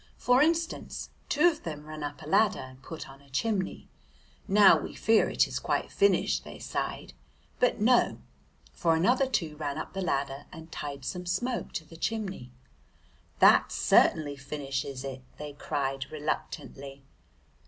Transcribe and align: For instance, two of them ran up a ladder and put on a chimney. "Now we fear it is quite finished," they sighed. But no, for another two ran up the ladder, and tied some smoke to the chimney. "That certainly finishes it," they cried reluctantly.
For 0.17 0.41
instance, 0.41 1.11
two 1.29 1.47
of 1.47 1.61
them 1.61 1.85
ran 1.85 2.01
up 2.01 2.23
a 2.23 2.27
ladder 2.27 2.57
and 2.59 2.81
put 2.81 3.07
on 3.07 3.21
a 3.21 3.29
chimney. 3.29 3.87
"Now 4.47 4.79
we 4.79 4.95
fear 4.95 5.29
it 5.29 5.47
is 5.47 5.59
quite 5.59 5.91
finished," 5.91 6.43
they 6.43 6.57
sighed. 6.57 7.13
But 7.59 7.79
no, 7.79 8.17
for 8.73 8.95
another 8.95 9.27
two 9.27 9.57
ran 9.57 9.77
up 9.77 9.93
the 9.93 10.01
ladder, 10.01 10.47
and 10.51 10.71
tied 10.71 11.05
some 11.05 11.27
smoke 11.27 11.71
to 11.73 11.85
the 11.85 11.97
chimney. 11.97 12.51
"That 13.37 13.71
certainly 13.71 14.35
finishes 14.37 15.03
it," 15.03 15.21
they 15.37 15.53
cried 15.53 16.11
reluctantly. 16.11 17.03